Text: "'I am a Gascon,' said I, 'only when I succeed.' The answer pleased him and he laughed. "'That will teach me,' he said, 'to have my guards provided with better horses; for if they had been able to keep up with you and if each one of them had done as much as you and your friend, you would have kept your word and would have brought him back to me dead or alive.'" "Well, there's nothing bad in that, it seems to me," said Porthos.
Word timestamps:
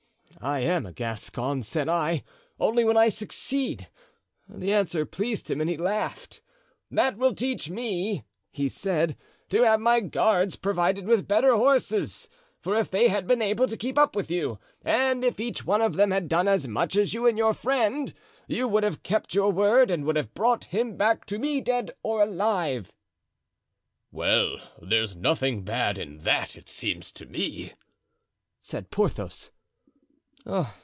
"'I 0.43 0.59
am 0.61 0.85
a 0.87 0.91
Gascon,' 0.93 1.61
said 1.61 1.87
I, 1.87 2.23
'only 2.59 2.83
when 2.83 2.97
I 2.97 3.09
succeed.' 3.09 3.89
The 4.49 4.73
answer 4.73 5.05
pleased 5.05 5.51
him 5.51 5.61
and 5.61 5.69
he 5.69 5.77
laughed. 5.77 6.41
"'That 6.89 7.17
will 7.17 7.35
teach 7.35 7.69
me,' 7.69 8.23
he 8.49 8.67
said, 8.67 9.15
'to 9.49 9.61
have 9.61 9.79
my 9.79 9.99
guards 9.99 10.55
provided 10.55 11.05
with 11.05 11.27
better 11.27 11.55
horses; 11.55 12.27
for 12.59 12.75
if 12.75 12.89
they 12.89 13.07
had 13.09 13.27
been 13.27 13.41
able 13.41 13.67
to 13.67 13.77
keep 13.77 13.99
up 13.99 14.15
with 14.15 14.31
you 14.31 14.57
and 14.83 15.23
if 15.23 15.39
each 15.39 15.63
one 15.63 15.81
of 15.81 15.93
them 15.93 16.09
had 16.09 16.27
done 16.27 16.47
as 16.47 16.67
much 16.67 16.95
as 16.95 17.13
you 17.13 17.27
and 17.27 17.37
your 17.37 17.53
friend, 17.53 18.11
you 18.47 18.67
would 18.67 18.83
have 18.83 19.03
kept 19.03 19.35
your 19.35 19.51
word 19.51 19.91
and 19.91 20.05
would 20.05 20.15
have 20.15 20.33
brought 20.33 20.63
him 20.63 20.97
back 20.97 21.25
to 21.25 21.37
me 21.37 21.61
dead 21.61 21.91
or 22.01 22.23
alive.'" 22.23 22.95
"Well, 24.11 24.57
there's 24.81 25.15
nothing 25.15 25.61
bad 25.63 25.99
in 25.99 26.19
that, 26.19 26.55
it 26.55 26.67
seems 26.67 27.11
to 27.11 27.27
me," 27.27 27.73
said 28.59 28.89
Porthos. 28.89 29.51